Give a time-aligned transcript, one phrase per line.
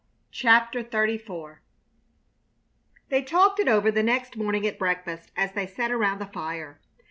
[0.31, 1.57] CHAPTER XXXIV
[3.09, 6.81] They talked it over the next morning at breakfast as they sat around the fire.